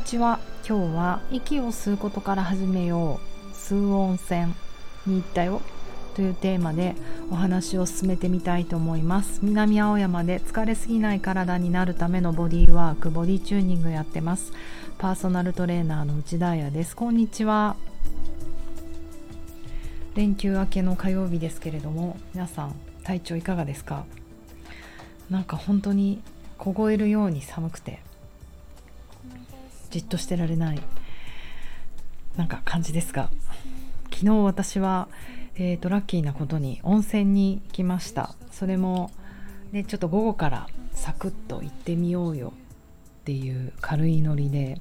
[0.00, 0.40] にちは。
[0.66, 3.54] 今日は息を吸うことから始めよう。
[3.54, 4.46] 吸う温泉
[5.06, 5.60] に行ったよ。
[6.14, 6.94] というテーマで
[7.30, 9.40] お話を進めてみたいと思います。
[9.42, 14.52] 南青山で疲れすぎない体になるためのボディワークボディチューニングやってます。
[14.96, 16.96] パーソナルトレーナーの内田彩です。
[16.96, 17.76] こんにちは。
[20.14, 22.74] 連休明けの火曜日ですけれども皆さん
[23.04, 24.06] 体調いかがですか？
[25.28, 26.22] なんか本当に
[26.56, 28.00] 凍えるように寒くて。
[29.90, 30.80] じっとしてられない。
[32.36, 33.30] なんか感じですが。
[34.10, 35.08] 昨日私は、
[35.54, 38.34] えーと、ラッキーなことに温泉に行きました。
[38.50, 39.10] それも、
[39.72, 42.52] ね、ちょっと午後からサクッと行ってみようよ。
[43.20, 44.80] っていう軽いノリで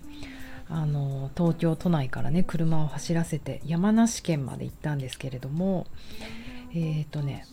[0.69, 5.87] あの東京都内からね車を走らせて山梨県まで行ったんですけれども
[6.73, 7.45] えっ、ー、とね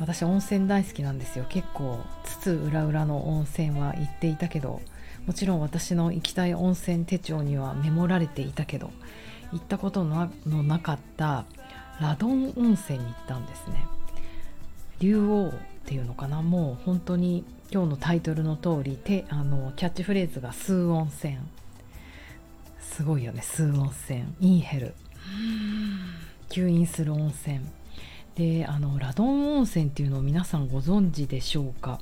[0.00, 1.44] 私温泉大好きなんですよ。
[1.48, 4.80] 結構津々浦々の温泉は行っていたけど
[5.26, 8.90] もちろん私の行きたい温泉手帳にはメモられていたけど
[9.52, 10.28] 行ったことの
[10.62, 11.44] なかった
[12.00, 13.86] ラドン温泉に行ったんですね。
[14.98, 15.52] 竜王っ
[15.84, 16.42] ていうのかな？
[16.42, 21.38] もう本当に今日のタイトルの通りてあのキャッチフレーズが「数温泉」
[22.80, 23.42] すごいよね。
[23.42, 24.24] 数温泉。
[24.40, 24.94] インヘル。
[26.48, 27.60] 吸引する温泉。
[28.34, 32.00] であのラドン温泉っていうのを皆さんご存知でしょうか？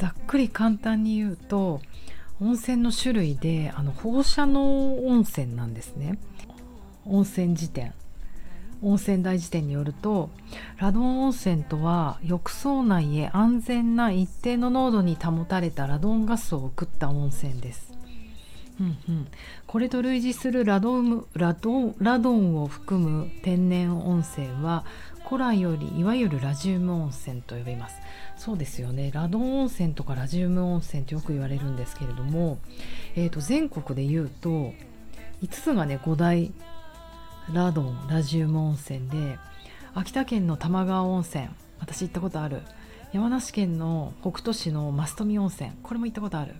[0.00, 1.82] ざっくり簡単に言うと
[2.40, 6.18] 温泉の種類であの放射能温泉なんですね。
[7.04, 7.92] 温泉辞典。
[8.82, 10.30] 温泉大辞典によると
[10.78, 17.92] ラドン温泉とは浴槽内へ安全な一定の濃度に保たれたラドンガスを送った温泉です。
[18.80, 19.28] うんうん、
[19.66, 24.86] これと類似するラドンラドンラドンを含む天然温泉は
[25.30, 28.00] 古来よりいわゆるラジウム温泉と呼びます。
[28.36, 29.12] そうですよね。
[29.14, 32.58] ラドン温泉とかラジウム温泉ってよく言われるんですけれども、
[33.14, 34.72] えー、と全国で言うと
[35.40, 36.50] 5つがね5大
[37.54, 39.38] ラドンラジウム温泉で
[39.94, 41.48] 秋田県の玉川温泉
[41.78, 42.62] 私行ったことある。
[43.12, 46.56] 山梨県の北杜市の増富温泉これも行ったことある。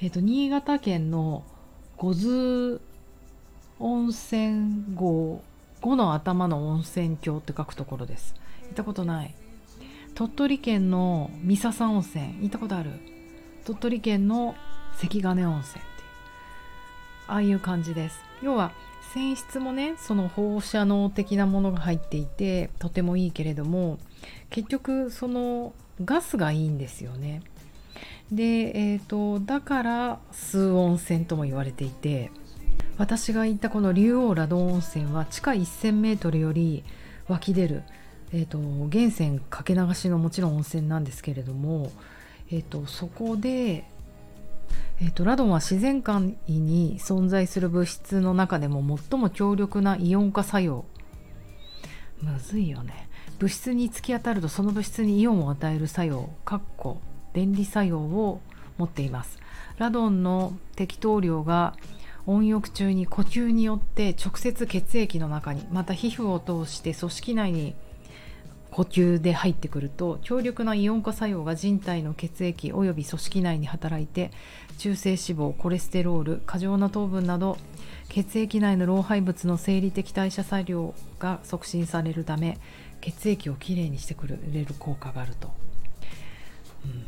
[0.00, 1.44] えっ、ー、と新潟県の
[1.96, 2.80] 五頭
[3.78, 5.40] 温泉郷
[5.80, 8.34] 五の頭の温泉郷って書くところです。
[8.64, 9.34] 行ったことない。
[10.14, 12.38] 鳥取県の三笹温泉。
[12.40, 12.90] 行ったことある。
[13.64, 14.54] 鳥取県の
[14.96, 15.82] 関金温泉っていう。
[17.28, 18.20] ああいう感じです。
[18.42, 18.72] 要は
[19.10, 23.98] 泉質もねその放射能的なものが入っていてとてもいいけれども
[24.50, 25.72] 結局その
[26.04, 27.42] ガスがいいんですよね。
[28.30, 28.44] で
[28.78, 32.30] えーと、だから数温泉とも言われていて
[33.00, 36.84] 私が行ったこの竜王ラドン温泉は地下 1000m より
[37.28, 37.82] 湧き出る
[38.32, 41.90] えーと、源泉かけ流しのもちろん温泉なんですけれども、
[42.50, 43.84] えーと、そこで、
[45.00, 50.84] えーと、ラドンは自然界に存在する物質の中でも最も強力なイオン化作用。
[52.22, 53.08] むずいよね。
[53.38, 57.00] 物質に突き当たるとその物質にイオンを与える作用かっこ
[57.32, 58.40] 電離作用を
[58.78, 59.38] 持っています。
[59.78, 61.74] ラドンの適当量が
[62.26, 67.74] 温浴中に呼吸によって直接血液の中にまた皮膚を通して組織内に
[68.70, 74.30] 呼吸で入ってくると強力なイオン化作用が人体の血液および組織内に働いて
[74.78, 77.58] 中性脂肪コレステロール過剰な糖分など
[78.08, 82.58] 血液内の老廃物の生理的代謝作業が促進されるため
[83.00, 85.50] 血液をきれいにしてくれる効果があると、
[86.84, 87.04] うん、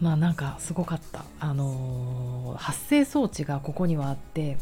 [0.00, 4.56] まあなんかすごかった、あのー、発生装置がここにはあって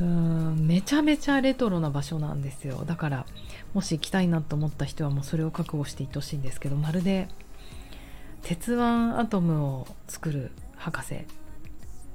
[0.00, 2.84] うーんめちゃめちゃレトロな場所なんですよ。
[2.86, 3.26] だから
[3.74, 7.28] もし行きたいなと思った人はもうそれを覚悟していってほしいんですけどまるで
[8.42, 11.26] 鉄腕アトムを作る博士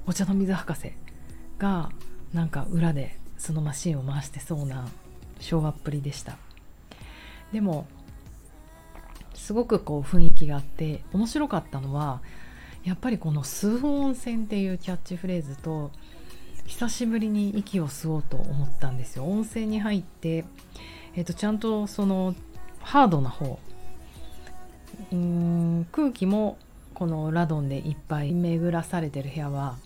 [0.06, 0.92] お茶の水博士
[1.58, 1.90] が
[2.34, 4.88] なんか裏でそのマシンを回してそうな
[5.38, 6.36] 昭和っぷりでした。
[7.52, 7.86] でも
[9.36, 12.20] すごくこう雰囲気があって面白かったのは
[12.84, 15.90] やっぱりこの「数温泉」っていうキャッチフレーズと
[16.66, 19.24] 久しぶりに息を吸おうと思ったんですよ。
[19.24, 20.44] 温泉に入って
[21.16, 22.34] えーと、ちゃんとその
[22.80, 23.58] ハードな方
[25.12, 26.58] うん空気も
[26.92, 29.76] このラドンでいっぱい巡らされてる部屋は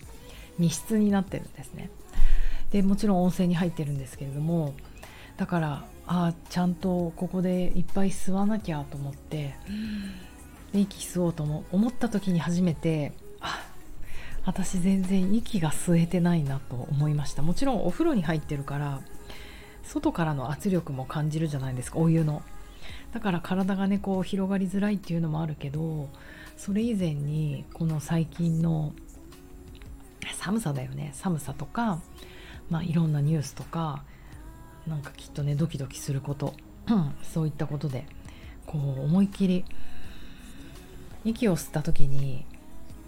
[0.59, 1.89] 密室になってるんですね。
[2.71, 4.73] でもちろん温泉に入ってるんですけれども
[5.37, 9.55] だからあちゃんとここでいっぱい吸わなきゃと思って
[10.73, 13.63] 息吸おうと思った時に初めてあ
[14.45, 17.41] 私全然息が吸えてないなと思いました。
[17.41, 19.01] もちろんお風呂に入ってるから
[19.83, 22.41] 外からの圧力も感じるじゃないですかお湯の。
[23.13, 26.09] だから体がねこう広がりづらいっていうのもあるけど
[26.57, 28.93] それ以前にこの最近の
[30.37, 31.11] 寒さだよね。
[31.13, 31.99] 寒さとか、
[32.69, 34.03] まあ、いろんなニュースとか
[34.87, 36.53] なんかきっとねドキドキすること。
[37.23, 38.05] そういったことで
[38.65, 39.63] こう思いっきり
[41.23, 42.45] 息を吸った時に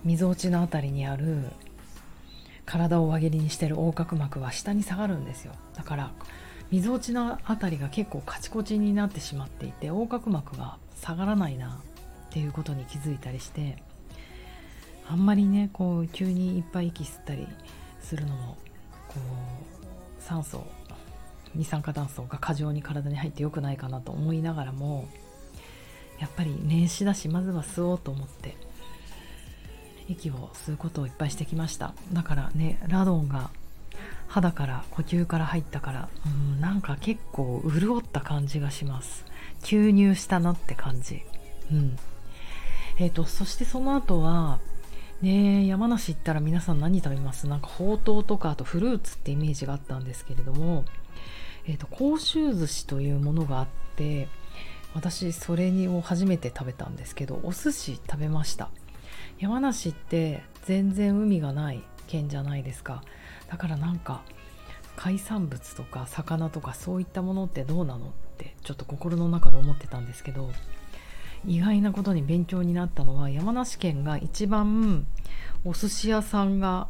[0.05, 1.47] みぞおちの辺りにある
[2.65, 5.53] 体を輪切りにしてる横隔膜は下に下がるんですよ。
[5.75, 6.11] だから
[6.71, 11.81] みぞおちの辺りが結構カチコチになってしまっていて横隔膜が下がらないな
[12.27, 13.83] っていうことに気づいたりして
[15.07, 17.47] あんまりねこう急にいっぱい息吸ったり
[17.99, 18.57] するのも
[19.07, 20.65] こう酸素
[21.55, 25.07] 二酸化炭素が過剰に体に入って良くないかなと思いながらも
[26.19, 28.55] やっぱり年始だしまずは吸おうと思って
[30.07, 31.93] 息を吸うことをいっぱいしてきました。
[32.11, 33.49] だからねラドンが
[34.27, 39.25] 肌から呼吸から入ったからうんなんか結構潤った感じがします。
[39.61, 41.21] 吸入したなって感じ。
[41.71, 41.97] うん。
[42.99, 44.59] えーと、そしてその後は
[45.21, 47.47] ね山梨行ったら皆さん何食べます？
[47.47, 50.85] なんかほうとうとかあとフルーツってイメージがあったんですけれども、
[51.65, 54.27] えーと、甲州寿司というものがあって
[54.93, 58.69] 私それを初めて食べたんですけどお寿司食べました。
[59.39, 63.03] 山梨って全然海がない県じゃないですか。
[63.49, 64.21] だからなんか
[64.95, 70.51] 海産物とか魚とかそういったものってどうなのってちょっと心の中で思ってたんですけど
[71.45, 75.05] 意外なことに勉強になったのは山梨県が一番
[75.65, 76.87] お寿司屋さんが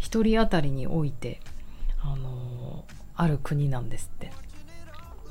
[0.00, 1.40] 1人当たりにおいて、
[2.00, 2.57] あの
[3.18, 4.30] ある国なんですって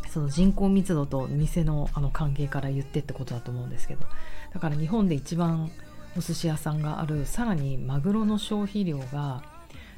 [0.09, 4.05] その人口密度と店のあの関係から言ってってことだと思うんですけど
[4.53, 5.71] だから日本で一番
[6.17, 9.43] お寿司屋さんがあるさらにマグロの消費量が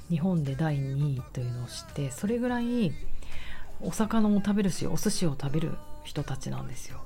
[0.09, 2.93] 日本で第2位というのを知ってそれぐらい
[3.81, 5.71] お魚を食べるしお寿司を食べる
[6.03, 6.99] 人たちなんですよ。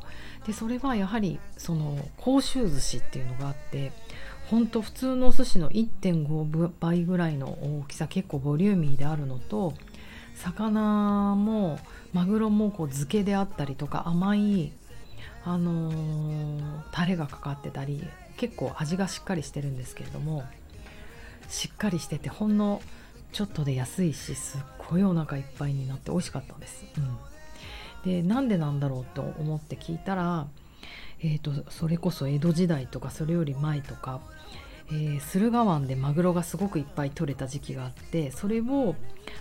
[0.47, 3.91] でそれはやはりその甲州寿司っていうのがあって
[4.50, 9.74] ほんと普通のお寿司の1.5倍ぐらいの大きさ結構ボリューミーであるのと
[10.35, 11.80] 魚も
[12.13, 14.71] マグロもこう漬けであったりとか甘い
[15.45, 18.03] あのー、タレがかかってたり
[18.38, 20.44] 結構味がしっかりしてるんですけれども
[21.50, 22.81] しっかりしててほんの
[23.31, 26.86] ちょっとで安いしすっごいお腹いっぱいになって美味しかったです。
[26.97, 27.18] うん
[28.03, 30.47] でなんでなんだろうと思って聞いたら、
[31.21, 34.19] えーと、それこそ江戸時代とかそれより前とか、
[34.89, 38.95] えー、駿河湾でマグロがすごくいっぱい取れた時期があってそれを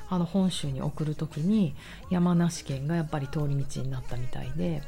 [0.08, 1.74] あの本州に送る時に
[2.10, 4.82] 山梨県がやっぱり通り道になったみたいで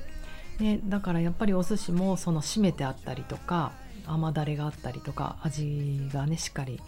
[0.58, 3.72] でだからやっぱりお寿司もその締めてあったりとか
[4.06, 6.80] 甘だれがあったりとか味がねしっかり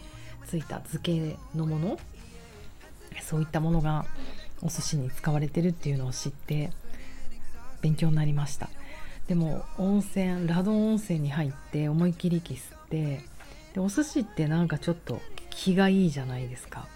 [0.46, 1.98] ついた漬けのもの
[3.22, 4.04] そういったものが
[4.62, 6.70] お寿司に使われてるっていうのを知って
[7.80, 8.68] 勉強になりました。
[9.28, 13.24] でも温泉ラドン温泉に入って思いっきり息吸って
[13.76, 15.20] でお寿司ってなんかちょっと
[15.50, 16.88] 気がいいじゃないですか。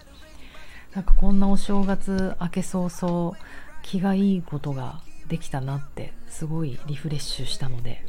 [0.95, 3.37] なんかこんなお正月明け早々
[3.83, 8.03] 気がいいことができたなってすごいリフレッシュしたので。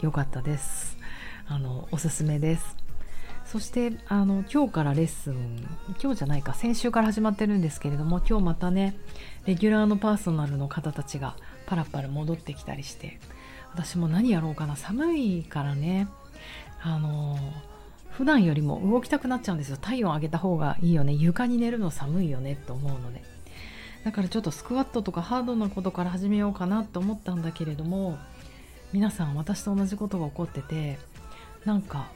[0.00, 0.96] 良かったです。
[1.48, 2.76] あのおすすめです。
[3.44, 5.66] そしてあの今日からレッスン
[6.00, 8.94] 今日じゃないか先週から始まってるんですけれども今日またね
[9.46, 11.34] レギュラーのパーソナルの方たちが
[11.64, 13.18] パラパラ戻ってきたりして
[13.72, 16.08] 私も何やろうかな寒いからね
[16.82, 17.38] あの
[18.10, 19.76] 普段よりも動きたくなっちゃうんですよ。
[19.80, 21.12] 体温上げた方がいいよね。
[21.12, 23.22] 床に寝るの寒いよねと思うので
[24.04, 28.18] だからちょっとスクワットとかハードなことから始めようかなと思ったんだけれども
[28.92, 30.98] 皆さん私と同じことが起こってて
[31.64, 32.10] なんか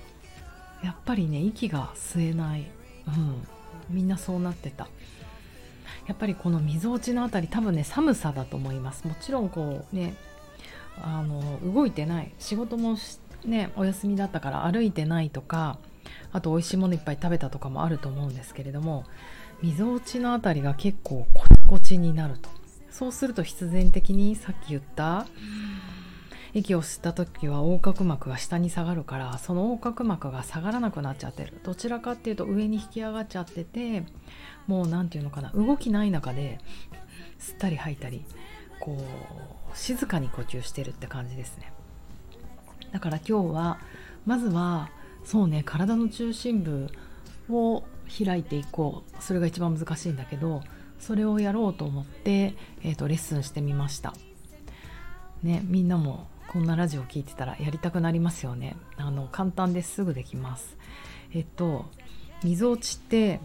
[0.82, 2.66] やっぱりね息が吸えない、
[3.08, 3.46] うん、
[3.90, 4.88] みんなそうなってた。
[6.06, 9.06] やっぱりこのみぞおちの辺り多分ね寒さだと思います。
[9.06, 10.14] もちろんこうね
[11.00, 12.32] あの動いてない。
[12.38, 15.78] 仕事もしねお休みだったから歩いてないとか
[16.32, 19.04] あと美味しいものいっぱい食べたとかもあると思うんですけれども
[19.62, 22.48] みぞおちの辺りが結構コチコチになると。
[22.90, 25.26] そうすると必然的にさっき言った
[26.52, 31.58] 息を吸った時は横隔膜が下に下がるからその横隔膜が下がらなくなっちゃってる。
[31.62, 34.04] どちらかっていうと上に引き上がっちゃってて
[34.66, 36.58] もう何て言うのかな動きない中で
[37.38, 38.24] 吸ったり吐いたり
[38.78, 38.98] こ
[39.72, 41.72] う静かに呼吸してるって感じですね。
[42.92, 43.78] だから今日は
[44.26, 44.90] まずは
[45.24, 46.88] そうね体の中心部
[47.48, 47.84] を
[48.24, 50.62] 開いていこうそれが一番難しいんだけど
[50.98, 54.14] それをやろうと思って、えーと、レッスンしてみました。
[55.42, 58.76] ねみんなもこんなラジオ聞いてたらやりたくなりますよね。
[58.96, 60.76] あの簡単ですぐできます。
[61.34, 61.86] えっと
[62.44, 63.40] みぞおちって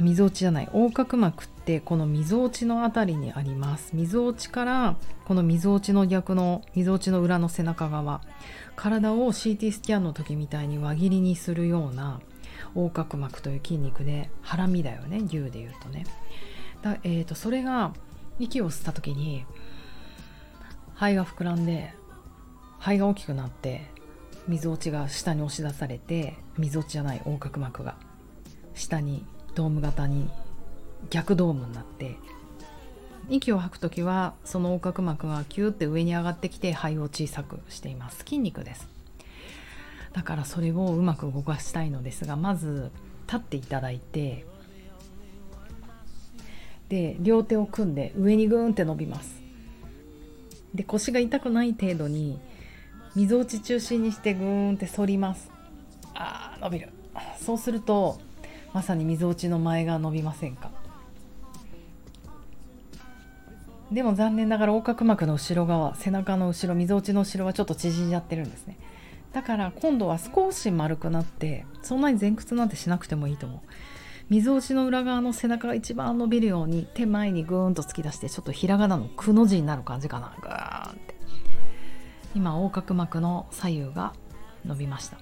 [0.00, 0.64] みぞおちじゃない。
[0.72, 3.94] 横隔膜ってこのみぞおちのあたりにあります。
[3.94, 8.20] みぞおちからこのみぞおちの逆のみぞおちの裏の背中側。
[8.74, 12.20] 体を CT スキャンの時みたいに輪切りにするような
[12.74, 15.18] 横隔膜という筋肉でハラミだよね。
[15.24, 16.04] 牛でいうとね。
[16.82, 17.94] だ、えーと、それが
[18.40, 19.46] 息を吸った時に
[20.94, 21.94] 肺が膨らんで
[22.80, 23.88] 肺が大きくなって
[24.48, 27.94] 水落ちが下に押し出されて水落ちじゃない横隔膜が
[28.74, 30.28] 下にドーム型に
[31.10, 32.16] 逆ドームになって
[33.28, 38.18] 息を吐く時はその横隔膜がキューって上に上がってきて肺を小さくしています。
[38.18, 38.88] 筋肉です。
[40.12, 42.90] だからそれをうまく動かしたいのですがまず
[43.26, 44.44] 立っていただいて
[46.88, 49.40] で両手を組んで上にグーンって伸びます。
[50.74, 52.38] で腰が痛くない程度に
[53.14, 55.50] みぞおち中心にしてグーンって反ります。
[56.14, 56.88] あー伸びる。
[57.40, 58.20] そうすると
[58.74, 60.70] まさにみぞおちの前が伸びませんか？
[63.92, 68.78] でも残念ながら横隔膜の後ろ側背中の後ろみぞおちの後ろはちょっと縮んじゃってるんですね。
[69.32, 73.60] だから今度は少し丸くなってそんなに前屈なんてしなくてもいいと思う。
[74.28, 80.34] みぞおちの裏側の背中が一番伸びるように手前にグーンと突き出してちょっとひらがなのくの字になる感じかな。
[80.40, 81.14] グーンって。
[82.34, 84.14] 今横隔膜の左右が
[84.64, 85.18] 伸びました。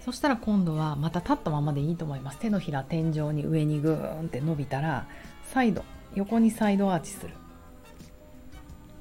[0.00, 2.38] そしたら今度はまた立ったままでいいと思います。
[2.38, 5.06] 手のひら天井に上にグーンって伸びたら
[5.42, 5.84] サイド
[6.14, 7.34] 横にサイドアーチする。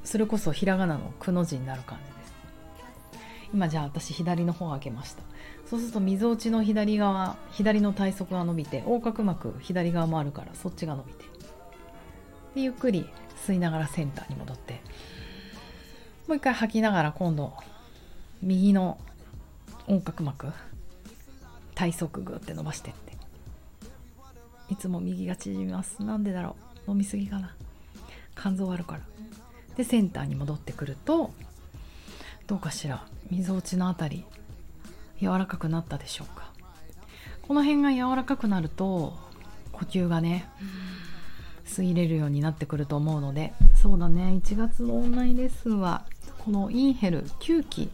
[0.04, 2.18] それこそひらがなのくの字になる感じです。
[3.54, 5.24] 今じゃあ私左の方を開けました。
[5.66, 11.26] そうするとみぞおちの左側左の体側が伸びて横隔膜左側もあるからそっちが伸びて。
[12.56, 13.10] でゆっくり
[13.46, 14.82] 吸いながらセンターに戻って。
[16.28, 17.54] もう一回吐きながら今度
[18.42, 18.98] 右の
[19.88, 20.52] 横隔膜
[21.76, 23.18] 体側グーって伸ばしてって。
[24.70, 26.04] いつも右が縮みます。
[26.04, 26.77] なんでだろう。
[26.88, 27.54] 飲みすぎかな。
[28.36, 29.02] 肝臓あるから。
[29.76, 31.32] でセンターに戻ってくると
[32.48, 33.06] どうかしら。
[33.30, 34.24] みぞおちのあたり
[35.20, 36.52] 柔らかくなったでしょうか。
[37.48, 39.18] この辺が柔らかくなると
[39.72, 40.50] 呼吸がね
[41.66, 43.54] 吸い入れるようになってくると思うので。
[43.76, 44.40] そうだね。
[44.44, 46.06] 1月のオンラインレッスンは
[46.40, 47.90] このインヘル吸気。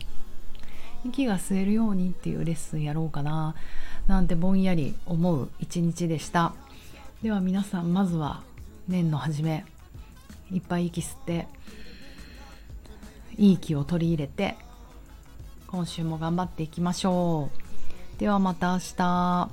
[1.05, 3.55] 息が吸えるようにっていうレッスンやろうかな。
[4.07, 6.53] なんてぼんやり思う一日でした。
[7.21, 8.41] では皆さんまずは
[8.87, 9.65] 年の初め
[10.51, 11.47] いっぱい息吸って
[13.37, 14.55] いい気を取り入れて
[15.67, 17.49] 今週も頑張っていきましょ
[18.15, 18.19] う。
[18.19, 19.49] ではまた明日。